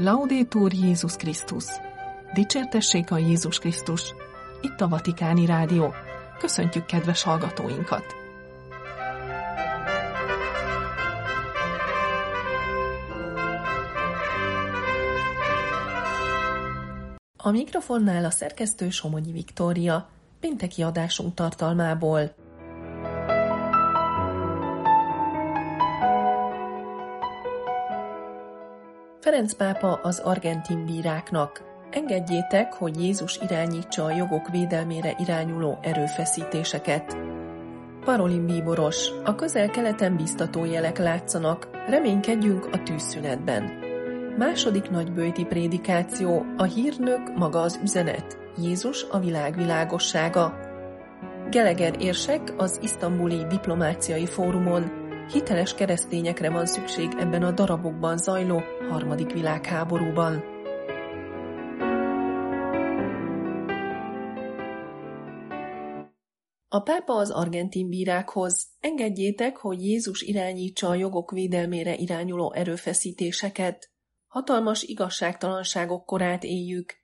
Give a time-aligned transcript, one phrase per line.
[0.00, 1.64] Laudétur Jézus Krisztus!
[2.34, 4.14] Dicsértessék a Jézus Krisztus!
[4.60, 5.94] Itt a Vatikáni Rádió.
[6.38, 8.04] Köszöntjük kedves hallgatóinkat!
[17.36, 20.08] A mikrofonnál a szerkesztő Somogyi Viktória,
[20.40, 22.34] pénteki adásunk tartalmából.
[29.28, 31.62] Ferenc pápa az argentin bíráknak.
[31.90, 37.16] Engedjétek, hogy Jézus irányítsa a jogok védelmére irányuló erőfeszítéseket.
[38.04, 43.72] Parolin bíboros, a közel-keleten biztató jelek látszanak, reménykedjünk a tűzszünetben.
[44.38, 50.58] Második nagybőti prédikáció, a hírnök maga az üzenet, Jézus a világ világossága.
[51.50, 54.97] Geleger érsek az isztambuli diplomáciai fórumon
[55.32, 60.42] Hiteles keresztényekre van szükség ebben a darabokban zajló harmadik világháborúban.
[66.68, 68.66] A pápa az argentin bírákhoz.
[68.80, 73.90] Engedjétek, hogy Jézus irányítsa a jogok védelmére irányuló erőfeszítéseket.
[74.26, 76.94] Hatalmas igazságtalanságok korát éljük.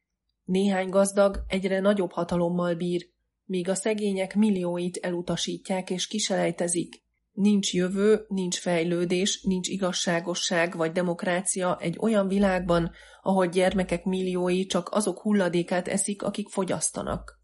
[0.45, 3.07] Néhány gazdag egyre nagyobb hatalommal bír,
[3.45, 7.04] míg a szegények millióit elutasítják és kiselejtezik.
[7.35, 14.89] Nincs jövő, nincs fejlődés, nincs igazságosság vagy demokrácia egy olyan világban, ahol gyermekek milliói csak
[14.91, 17.39] azok hulladékát eszik, akik fogyasztanak.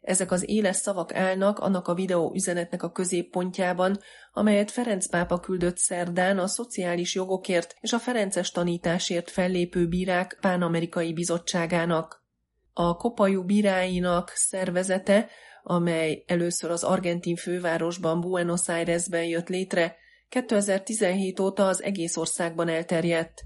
[0.00, 3.98] Ezek az éles szavak állnak annak a videó üzenetnek a középpontjában,
[4.32, 11.12] amelyet Ferenc pápa küldött szerdán a szociális jogokért és a Ferences tanításért fellépő bírák pánamerikai
[11.12, 12.24] bizottságának.
[12.72, 15.28] A kopajú bíráinak szervezete
[15.70, 19.96] amely először az argentin fővárosban Buenos Airesben jött létre,
[20.28, 23.42] 2017 óta az egész országban elterjedt.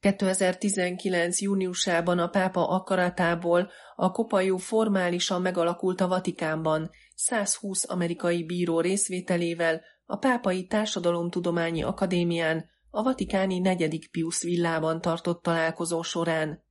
[0.00, 1.40] 2019.
[1.40, 10.16] júniusában a pápa akaratából a kopajú formálisan megalakult a Vatikánban, 120 amerikai bíró részvételével a
[10.16, 16.66] Pápai Társadalomtudományi Akadémián a Vatikáni negyedik Pius villában tartott találkozó során.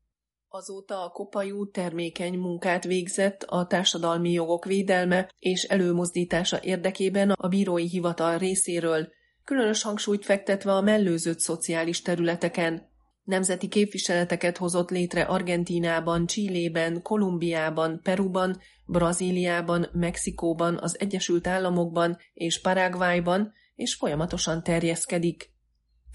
[0.58, 7.88] Azóta a kopajú termékeny munkát végzett a társadalmi jogok védelme és előmozdítása érdekében a bírói
[7.88, 9.08] hivatal részéről,
[9.44, 12.90] különös hangsúlyt fektetve a mellőzött szociális területeken.
[13.24, 23.54] Nemzeti képviseleteket hozott létre Argentínában, Csillében, Kolumbiában, Peruban, Brazíliában, Mexikóban, az Egyesült Államokban és Paraguayban,
[23.76, 25.56] és folyamatosan terjeszkedik.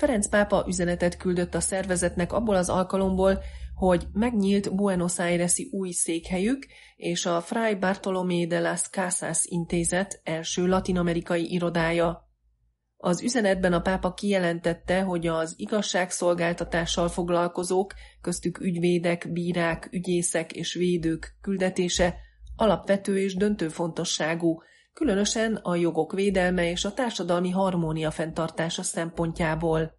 [0.03, 3.43] Ferenc pápa üzenetet küldött a szervezetnek abból az alkalomból,
[3.75, 10.67] hogy megnyílt Buenos Aires-i új székhelyük és a Fray Bartolomé de las Casas intézet első
[10.67, 12.31] latinamerikai irodája.
[12.97, 21.37] Az üzenetben a pápa kijelentette, hogy az igazságszolgáltatással foglalkozók, köztük ügyvédek, bírák, ügyészek és védők
[21.41, 22.17] küldetése
[22.57, 24.63] alapvető és döntő fontosságú,
[24.95, 29.95] különösen a jogok védelme és a társadalmi harmónia fenntartása szempontjából.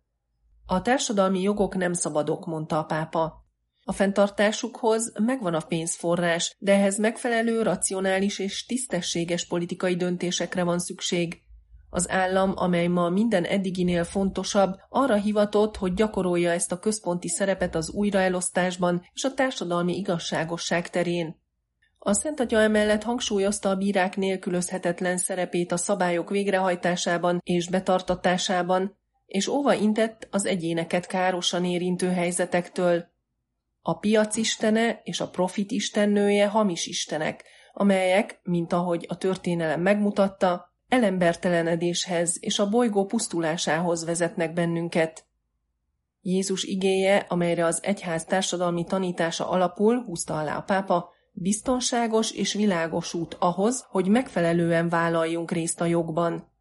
[0.66, 3.44] A társadalmi jogok nem szabadok, mondta a pápa.
[3.86, 11.42] A fenntartásukhoz megvan a pénzforrás, de ehhez megfelelő, racionális és tisztességes politikai döntésekre van szükség.
[11.90, 17.76] Az állam, amely ma minden eddiginél fontosabb, arra hivatott, hogy gyakorolja ezt a központi szerepet
[17.76, 21.43] az újraelosztásban és a társadalmi igazságosság terén.
[22.06, 29.48] A Szent Atya emellett hangsúlyozta a bírák nélkülözhetetlen szerepét a szabályok végrehajtásában és betartatásában, és
[29.48, 33.06] óva intett az egyéneket károsan érintő helyzetektől.
[33.82, 37.44] A piac istene és a profit istennője hamis istenek,
[37.74, 45.26] amelyek, mint ahogy a történelem megmutatta, elembertelenedéshez és a bolygó pusztulásához vezetnek bennünket.
[46.22, 53.14] Jézus igéje, amelyre az egyház társadalmi tanítása alapul, húzta alá a pápa, biztonságos és világos
[53.14, 56.52] út ahhoz, hogy megfelelően vállaljunk részt a jogban.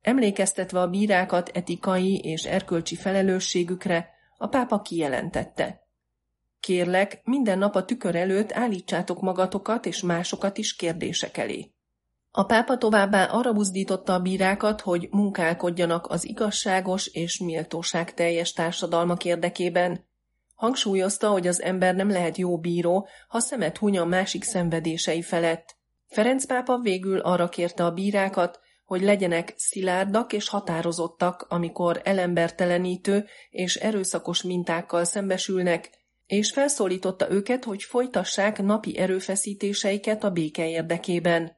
[0.00, 4.08] Emlékeztetve a bírákat etikai és erkölcsi felelősségükre,
[4.38, 5.86] a pápa kijelentette.
[6.60, 11.72] Kérlek, minden nap a tükör előtt állítsátok magatokat és másokat is kérdések elé.
[12.30, 19.24] A pápa továbbá arra buzdította a bírákat, hogy munkálkodjanak az igazságos és méltóság teljes társadalmak
[19.24, 20.08] érdekében.
[20.60, 25.76] Hangsúlyozta, hogy az ember nem lehet jó bíró, ha szemet huny a másik szenvedései felett.
[26.06, 33.76] Ferenc pápa végül arra kérte a bírákat, hogy legyenek szilárdak és határozottak, amikor elembertelenítő és
[33.76, 35.90] erőszakos mintákkal szembesülnek,
[36.26, 41.56] és felszólította őket, hogy folytassák napi erőfeszítéseiket a béke érdekében.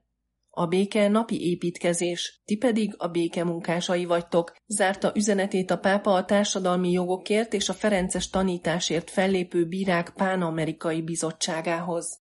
[0.54, 6.25] A béke napi építkezés, ti pedig a béke munkásai vagytok, zárta üzenetét a pápa a
[6.25, 12.20] társadalmi jogokért és a Ferences tanításért fellépő bírák pán-amerikai bizottságához.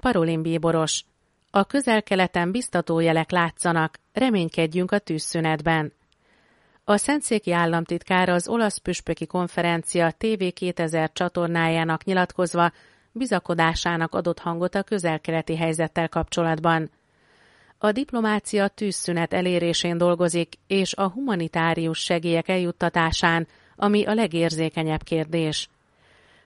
[0.00, 1.04] Parolin bíboros.
[1.50, 5.92] A közel-keleten biztató jelek látszanak, reménykedjünk a tűzszünetben.
[6.84, 12.72] A Szentszéki államtitkár az olasz püspöki konferencia TV 2000 csatornájának nyilatkozva
[13.14, 16.90] bizakodásának adott hangot a közel-keleti helyzettel kapcsolatban.
[17.78, 23.46] A diplomácia tűzszünet elérésén dolgozik, és a humanitárius segélyek eljuttatásán,
[23.76, 25.68] ami a legérzékenyebb kérdés.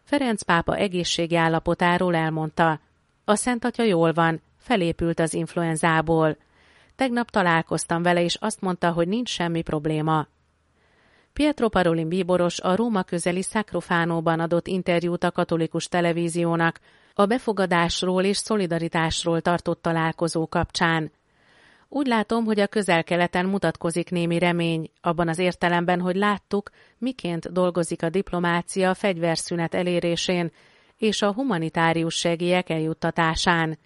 [0.03, 2.81] Ferenc pápa egészségi állapotáról elmondta,
[3.25, 6.37] a Szent Atya jól van, felépült az influenzából.
[6.97, 10.27] Tegnap találkoztam vele, és azt mondta, hogy nincs semmi probléma.
[11.39, 16.81] Pietro Parolin bíboros a Róma közeli Sacrofánóban adott interjút a katolikus televíziónak
[17.15, 21.13] a befogadásról és szolidaritásról tartott találkozó kapcsán.
[21.89, 28.03] Úgy látom, hogy a közel-keleten mutatkozik némi remény, abban az értelemben, hogy láttuk, miként dolgozik
[28.03, 30.51] a diplomácia a fegyverszünet elérésén
[30.97, 33.79] és a humanitárius segélyek eljuttatásán.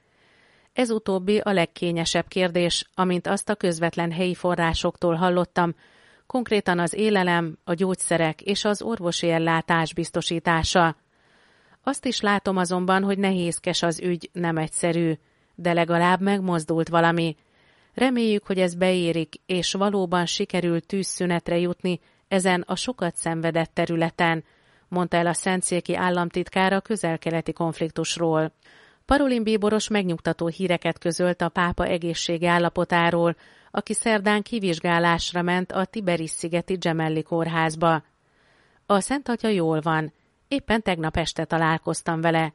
[0.73, 5.75] Ez utóbbi a legkényesebb kérdés, amint azt a közvetlen helyi forrásoktól hallottam,
[6.33, 10.97] konkrétan az élelem, a gyógyszerek és az orvosi ellátás biztosítása.
[11.83, 15.13] Azt is látom azonban, hogy nehézkes az ügy, nem egyszerű,
[15.55, 17.37] de legalább megmozdult valami.
[17.95, 24.45] Reméljük, hogy ez beérik, és valóban sikerül tűzszünetre jutni ezen a sokat szenvedett területen,
[24.89, 28.53] mondta el a Szentszéki államtitkára közel-keleti konfliktusról.
[29.13, 33.37] Parolin bíboros megnyugtató híreket közölt a pápa egészségi állapotáról,
[33.71, 38.03] aki szerdán kivizsgálásra ment a Tiberis-szigeti Gemelli kórházba.
[38.87, 40.13] A Szent Atya jól van,
[40.49, 42.53] éppen tegnap este találkoztam vele.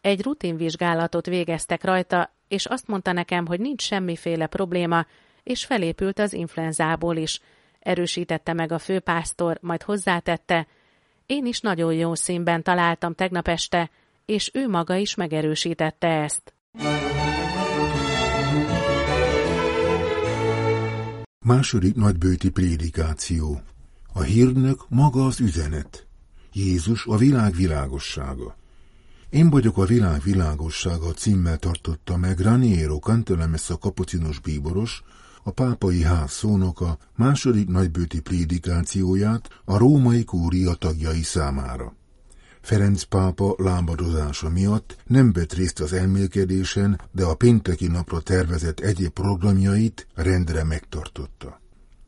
[0.00, 5.06] Egy rutinvizsgálatot végeztek rajta, és azt mondta nekem, hogy nincs semmiféle probléma,
[5.42, 7.40] és felépült az influenzából is.
[7.80, 10.66] Erősítette meg a főpásztor, majd hozzátette,
[11.26, 13.90] én is nagyon jó színben találtam tegnap este,
[14.30, 16.54] és ő maga is megerősítette ezt.
[21.44, 23.60] Második nagybőti prédikáció.
[24.12, 26.06] A hírnök maga az üzenet.
[26.52, 28.56] Jézus a világ világossága.
[29.30, 35.02] Én vagyok a világ világossága címmel tartotta meg Raniero Cantelemessa kapucinos bíboros,
[35.42, 41.98] a pápai ház szónoka második nagybőti prédikációját a római kúria tagjai számára.
[42.60, 49.10] Ferenc pápa lábadozása miatt nem vett részt az elmélkedésen, de a pénteki napra tervezett egyéb
[49.10, 51.60] programjait rendre megtartotta.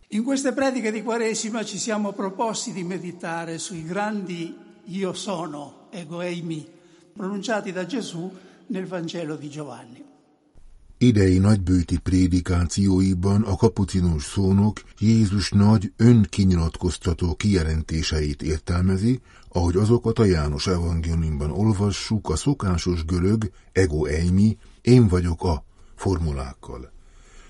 [0.09, 4.55] In queste prediche di Quaresima ci siamo proposti di meditare sui grandi
[4.85, 6.69] io sono, ego eimi,
[7.17, 8.31] pronunciati da Gesù
[8.67, 10.12] nel Vangelo di Giovanni.
[11.03, 20.67] Idei nagybőti prédikációiban a kapucinós szónok Jézus nagy önkinyilatkoztató kijelentéseit értelmezi, ahogy azokat a János
[20.67, 25.65] evangéliumban olvassuk a szokásos görög ego eimi, én vagyok a
[25.95, 26.93] formulákkal.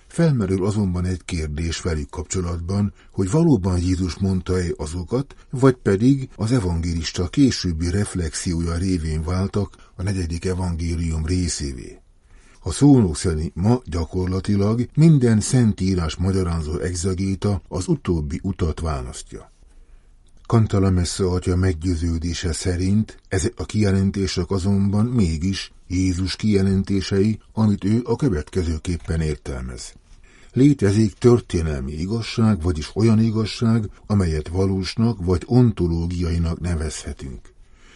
[0.07, 7.29] Felmerül azonban egy kérdés velük kapcsolatban, hogy valóban Jézus mondta-e azokat, vagy pedig az evangélista
[7.29, 12.02] későbbi reflexiója révén váltak a negyedik evangélium részévé.
[12.65, 19.51] A szónok szerint ma gyakorlatilag minden szentírás magyarázó exegéta az utóbbi utat választja.
[20.47, 29.21] Kantalamessa atya meggyőződése szerint ezek a kijelentések azonban mégis Jézus kijelentései, amit ő a következőképpen
[29.21, 29.95] értelmez.
[30.53, 37.53] Létezik történelmi igazság, vagyis olyan igazság, amelyet valósnak vagy ontológiainak nevezhetünk.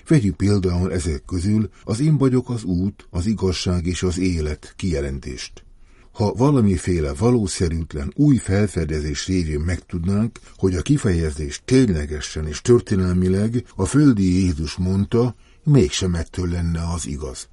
[0.08, 5.64] Vegyük például ezek közül az én vagyok az út, az igazság és az élet kijelentést.
[6.12, 14.42] Ha valamiféle valószerűtlen új felfedezés révén megtudnánk, hogy a kifejezés ténylegesen és történelmileg a földi
[14.42, 15.34] Jézus mondta,
[15.64, 17.48] mégsem ettől lenne az igaz.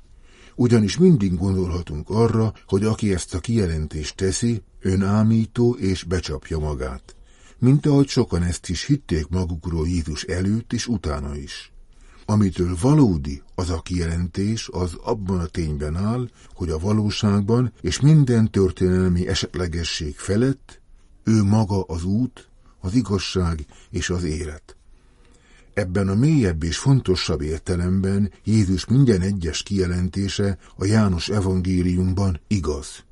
[0.55, 7.15] Ugyanis mindig gondolhatunk arra, hogy aki ezt a kijelentést teszi, önámító és becsapja magát.
[7.57, 11.73] Mint ahogy sokan ezt is hitték magukról Jézus előtt és utána is.
[12.25, 18.51] Amitől valódi az a kijelentés, az abban a tényben áll, hogy a valóságban és minden
[18.51, 20.82] történelmi esetlegesség felett
[21.24, 22.48] ő maga az út,
[22.80, 24.75] az igazság és az élet.
[25.74, 33.03] Ebben a mélyebb és fontosabb értelemben Jézus minden egyes kijelentése a János evangéliumban igaz.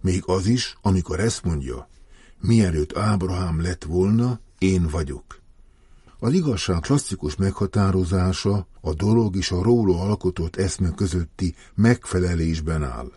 [0.00, 1.88] Még az is, amikor ezt mondja,
[2.40, 5.41] mielőtt Ábrahám lett volna, én vagyok.
[6.24, 13.12] Az igazság klasszikus meghatározása a dolog és a róla alkotott eszme közötti megfelelésben áll.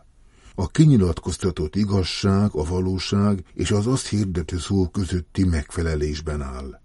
[0.55, 6.81] A kinyilatkoztatott igazság, a valóság és az azt hirdető szó közötti megfelelésben áll.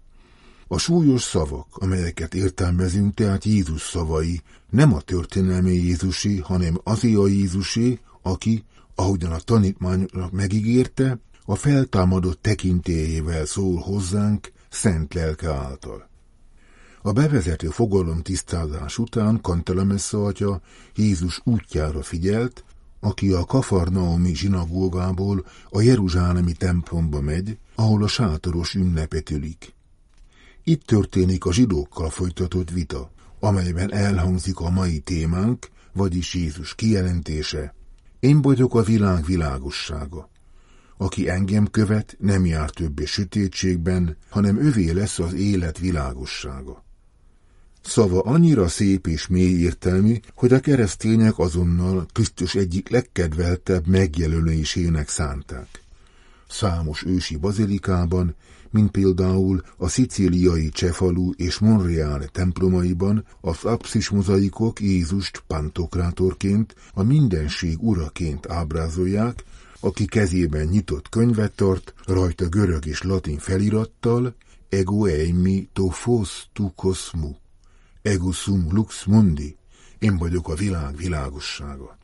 [0.67, 7.27] A súlyos szavak, amelyeket értelmezünk, tehát Jézus szavai, nem a történelmi Jézusi, hanem azé a
[7.27, 8.63] Jézusi, aki,
[8.95, 16.09] ahogyan a tanítmányoknak megígérte, a feltámadott tekintélyével szól hozzánk szent lelke által.
[17.03, 20.61] A bevezető fogalom tisztázás után Kantelemessze atya
[20.95, 22.63] Jézus útjára figyelt,
[22.99, 29.73] aki a Kafarnaumi zsinagógából a Jeruzsálemi templomba megy, ahol a sátoros ünnepet ülik.
[30.63, 37.75] Itt történik a zsidókkal folytatott vita, amelyben elhangzik a mai témánk, vagyis Jézus kijelentése.
[38.19, 40.29] Én vagyok a világ világossága.
[40.97, 46.83] Aki engem követ, nem jár többé sötétségben, hanem övé lesz az élet világossága.
[47.81, 55.67] Szava annyira szép és mély értelmi, hogy a keresztények azonnal Krisztus egyik legkedveltebb megjelölésének szánták.
[56.49, 58.35] Számos ősi bazilikában,
[58.69, 67.83] mint például a szicíliai Cefalu és Monreal templomaiban az apszis mozaikok Jézust pantokrátorként, a mindenség
[67.83, 69.43] uraként ábrázolják,
[69.79, 74.35] aki kezében nyitott könyvet tart, rajta görög és latin felirattal,
[74.69, 77.31] ego eimi to fos tu cosmu,
[78.01, 79.57] ego sum lux mundi,
[79.99, 81.97] én vagyok a világ világossága.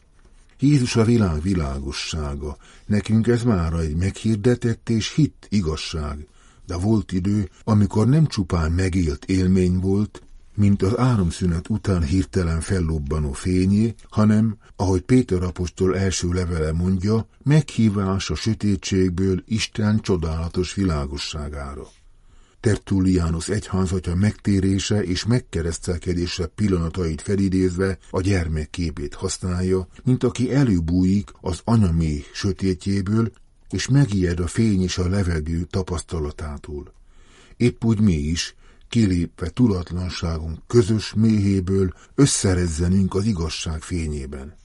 [0.60, 6.27] Jézus a világ világossága, nekünk ez már egy meghirdetett és hit igazság,
[6.66, 10.22] de volt idő, amikor nem csupán megélt élmény volt,
[10.56, 18.30] mint az áramszünet után hirtelen fellobbanó fényé, hanem, ahogy Péter apostol első levele mondja, meghívás
[18.30, 21.88] a sötétségből Isten csodálatos világosságára.
[22.60, 31.62] Tertullianus egyházatja megtérése és megkeresztelkedése pillanatait felidézve a gyermek képét használja, mint aki előbújik az
[31.64, 33.32] anyaméh sötétjéből,
[33.70, 36.94] és megijed a fény és a levegő tapasztalatától.
[37.58, 38.56] Épp úgy mi is,
[38.90, 44.56] kilépve tudatlanságunk közös méhéből összerezzenünk az igazság fényében.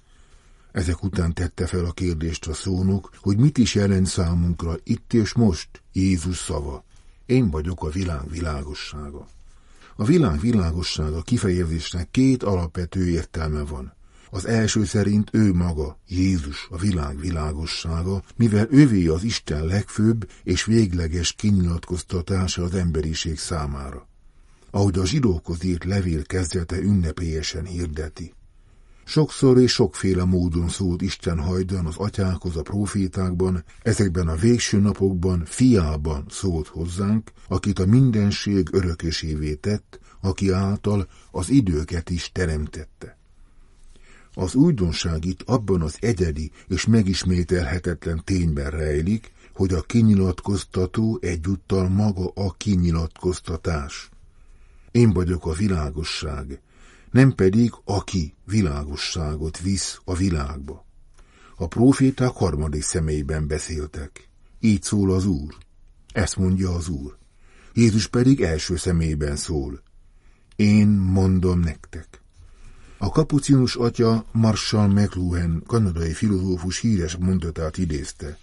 [0.72, 5.32] Ezek után tette fel a kérdést a szónok, hogy mit is jelent számunkra itt és
[5.32, 6.84] most Jézus szava.
[7.32, 9.28] Én vagyok a világ világossága.
[9.96, 13.92] A világ világossága kifejezésnek két alapvető értelme van.
[14.30, 20.64] Az első szerint ő maga, Jézus, a világ világossága, mivel ővé az Isten legfőbb és
[20.64, 24.08] végleges kinyilatkoztatása az emberiség számára.
[24.70, 28.34] Ahogy a zsidókhoz írt levél kezdete ünnepélyesen hirdeti.
[29.04, 35.42] Sokszor és sokféle módon szólt Isten hajdan az atyákhoz a profétákban, ezekben a végső napokban
[35.44, 43.18] fiában szólt hozzánk, akit a mindenség örökösévé tett, aki által az időket is teremtette.
[44.34, 52.30] Az újdonság itt abban az egyedi és megismételhetetlen tényben rejlik, hogy a kinyilatkoztató egyúttal maga
[52.34, 54.10] a kinyilatkoztatás.
[54.90, 56.60] Én vagyok a világosság,
[57.12, 60.86] nem pedig aki világosságot visz a világba.
[61.56, 64.28] A proféták harmadik személyben beszéltek.
[64.60, 65.54] Így szól az Úr.
[66.12, 67.16] Ezt mondja az Úr.
[67.74, 69.82] Jézus pedig első személyben szól.
[70.56, 72.22] Én mondom nektek.
[72.98, 78.38] A kapucinus atya Marshall McLuhan, kanadai filozófus híres mondatát idézte.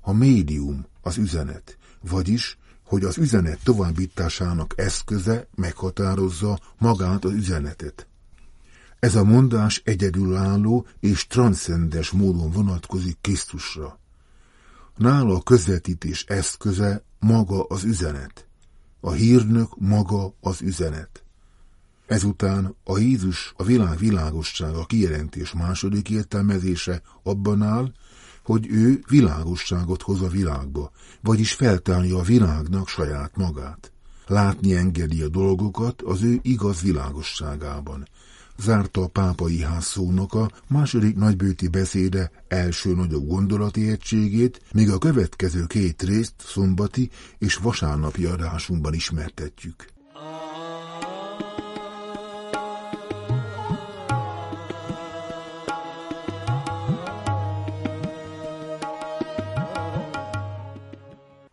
[0.00, 8.06] A médium, az üzenet, vagyis, hogy az üzenet továbbításának eszköze meghatározza magát az üzenetet.
[8.98, 13.98] Ez a mondás egyedülálló és transzcendes módon vonatkozik Krisztusra.
[14.96, 18.46] Nála a közvetítés eszköze maga az üzenet.
[19.00, 21.22] A hírnök maga az üzenet.
[22.06, 27.92] Ezután a Jézus a világ világossága kijelentés második értelmezése abban áll,
[28.44, 33.92] hogy ő világosságot hoz a világba, vagyis feltárja a világnak saját magát.
[34.26, 38.08] Látni engedi a dolgokat az ő igaz világosságában.
[38.58, 45.66] Zárta a pápai ház szónoka második nagybőti beszéde első nagyobb gondolati egységét, míg a következő
[45.66, 49.91] két részt szombati és vasárnapi adásunkban ismertetjük.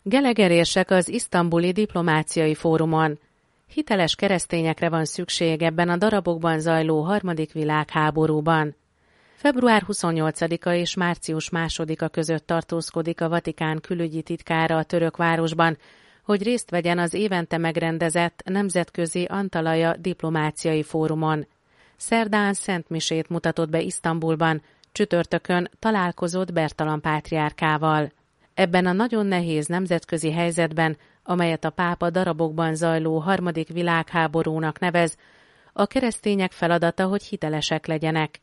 [0.09, 3.19] Gelegerések az isztambuli diplomáciai fórumon.
[3.73, 8.75] Hiteles keresztényekre van szükség ebben a darabokban zajló harmadik világháborúban.
[9.35, 15.77] Február 28-a és március 2-a között tartózkodik a Vatikán külügyi titkára a török városban,
[16.23, 21.47] hogy részt vegyen az évente megrendezett nemzetközi Antalaja diplomáciai fórumon.
[21.97, 24.61] Szerdán Szent Misét mutatott be Isztambulban,
[24.91, 28.11] csütörtökön találkozott Bertalan pátriárkával.
[28.59, 35.17] Ebben a nagyon nehéz nemzetközi helyzetben, amelyet a pápa darabokban zajló harmadik világháborúnak nevez,
[35.73, 38.41] a keresztények feladata, hogy hitelesek legyenek.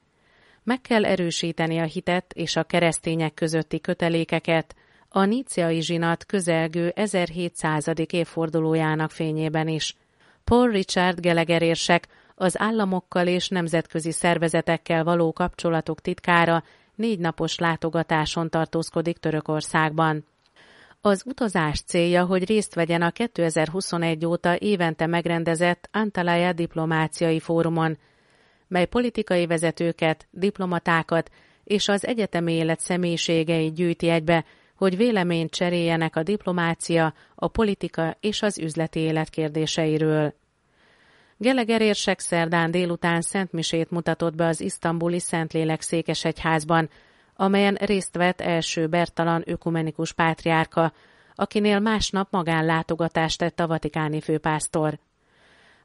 [0.62, 4.74] Meg kell erősíteni a hitet és a keresztények közötti kötelékeket,
[5.08, 7.86] a níciai zsinat közelgő 1700.
[8.10, 9.96] évfordulójának fényében is.
[10.44, 11.76] Paul Richard Gallagher
[12.34, 16.62] az államokkal és nemzetközi szervezetekkel való kapcsolatok titkára
[16.96, 20.24] négy napos látogatáson tartózkodik Törökországban.
[21.00, 27.98] Az utazás célja, hogy részt vegyen a 2021 óta évente megrendezett Antalya diplomáciai fórumon,
[28.68, 31.30] mely politikai vezetőket, diplomatákat
[31.64, 34.44] és az egyetemi élet személyiségeit gyűjti egybe,
[34.76, 40.34] hogy véleményt cseréljenek a diplomácia, a politika és az üzleti élet kérdéseiről.
[41.38, 46.88] Geleger érsek szerdán délután Szentmisét mutatott be az isztambuli Szentlélek székesegyházban,
[47.34, 50.92] amelyen részt vett első Bertalan ökumenikus pátriárka,
[51.34, 54.98] akinél másnap magánlátogatást tett a vatikáni főpásztor.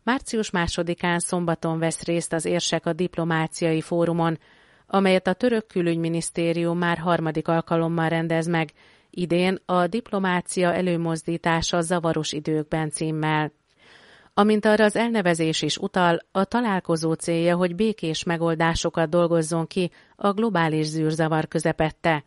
[0.04, 4.40] Március másodikán szombaton vesz részt az érsek a diplomáciai fórumon,
[4.88, 8.72] amelyet a török külügyminisztérium már harmadik alkalommal rendez meg,
[9.10, 13.52] idén a diplomácia előmozdítása zavaros időkben címmel.
[14.34, 20.32] Amint arra az elnevezés is utal, a találkozó célja, hogy békés megoldásokat dolgozzon ki a
[20.32, 22.24] globális zűrzavar közepette.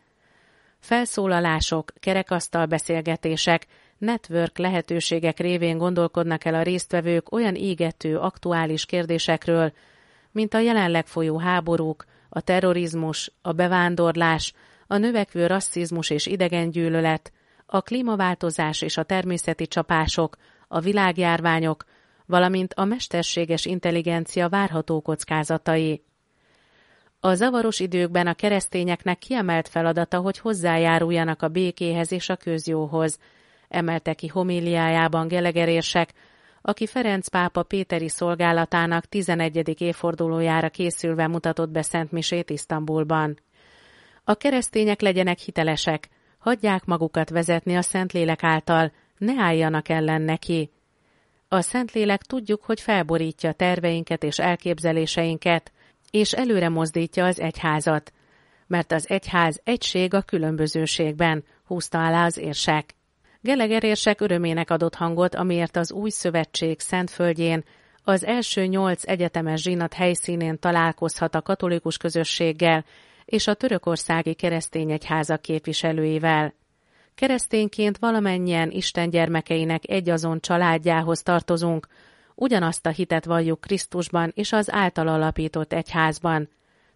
[0.79, 9.73] Felszólalások, kerekasztal beszélgetések, network lehetőségek révén gondolkodnak el a résztvevők olyan égető, aktuális kérdésekről,
[10.31, 14.53] mint a jelenleg folyó háborúk, a terrorizmus, a bevándorlás,
[14.87, 17.31] a növekvő rasszizmus és idegengyűlölet,
[17.65, 21.85] a klímaváltozás és a természeti csapások, a világjárványok,
[22.25, 26.03] valamint a mesterséges intelligencia várható kockázatai.
[27.19, 33.19] A zavaros időkben a keresztényeknek kiemelt feladata, hogy hozzájáruljanak a békéhez és a közjóhoz,
[33.67, 36.13] emelte ki homíliájában gelegerérsek,
[36.61, 39.81] aki Ferenc pápa Péteri szolgálatának 11.
[39.81, 43.39] évfordulójára készülve mutatott be Szent Misét Isztambulban.
[44.23, 50.71] A keresztények legyenek hitelesek, hagyják magukat vezetni a Szentlélek által, ne álljanak ellen neki.
[51.47, 55.71] A Szentlélek tudjuk, hogy felborítja terveinket és elképzeléseinket,
[56.11, 58.13] és előre mozdítja az egyházat,
[58.67, 62.95] mert az egyház egység a különbözőségben, húzta alá az érsek.
[63.41, 67.63] Geleger érsek örömének adott hangot, amiért az új szövetség Szentföldjén
[68.03, 72.85] az első nyolc egyetemes zsinat helyszínén találkozhat a katolikus közösséggel
[73.25, 76.53] és a törökországi keresztény egyházak képviselőivel.
[77.15, 81.87] Keresztényként valamennyien Isten gyermekeinek egyazon családjához tartozunk,
[82.35, 86.49] ugyanazt a hitet valljuk Krisztusban és az által alapított egyházban.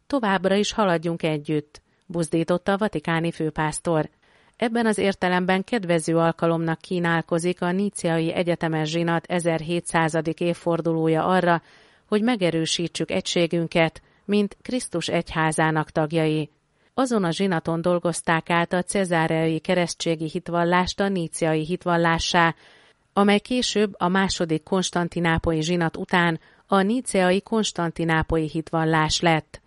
[0.08, 4.10] Továbbra is haladjunk együtt, buzdította a vatikáni főpásztor.
[4.58, 10.14] Ebben az értelemben kedvező alkalomnak kínálkozik a Níciai Egyetemes Zsinat 1700.
[10.38, 11.62] évfordulója arra,
[12.08, 16.50] hogy megerősítsük egységünket, mint Krisztus egyházának tagjai.
[17.00, 22.56] Azon a zsinaton dolgozták át a cezáreai keresztségi hitvallást a níciai hitvallássá,
[23.14, 29.62] amely később a második konstantinápoi zsinat után a níceai konstantinápoi hitvallás lett.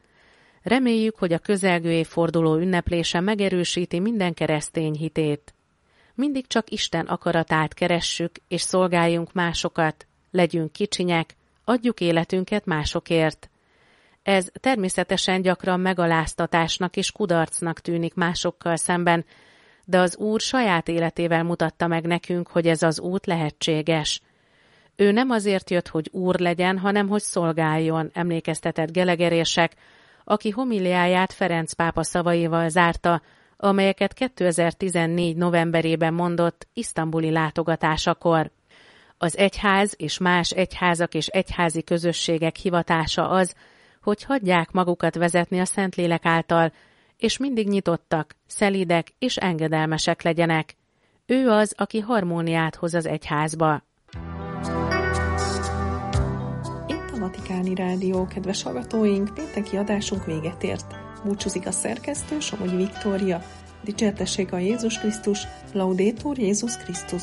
[0.62, 5.54] Reméljük, hogy a közelgő évforduló ünneplése megerősíti minden keresztény hitét.
[6.14, 13.50] Mindig csak Isten akaratát keressük és szolgáljunk másokat, legyünk kicsinyek, adjuk életünket másokért.
[14.22, 19.24] Ez természetesen gyakran megaláztatásnak és kudarcnak tűnik másokkal szemben,
[19.84, 24.20] de az Úr saját életével mutatta meg nekünk, hogy ez az út lehetséges.
[24.96, 29.74] Ő nem azért jött, hogy Úr legyen, hanem hogy szolgáljon, emlékeztetett gelegerések,
[30.24, 33.22] aki homiliáját Ferenc pápa szavaival zárta,
[33.56, 35.36] amelyeket 2014.
[35.36, 38.50] novemberében mondott isztambuli látogatásakor.
[39.18, 43.54] Az egyház és más egyházak és egyházi közösségek hivatása az,
[44.02, 46.72] hogy hagyják magukat vezetni a Szentlélek által,
[47.16, 50.76] és mindig nyitottak, szelidek és engedelmesek legyenek.
[51.26, 53.82] Ő az, aki harmóniát hoz az egyházba.
[56.86, 60.94] Itt a Vatikáni Rádió, kedves hallgatóink, pénteki adásunk véget ért.
[61.24, 63.42] Búcsúzik a szerkesztő, Somogyi Viktória.
[63.84, 67.22] Dicsértessék a Jézus Krisztus, Laudétur Jézus Krisztus.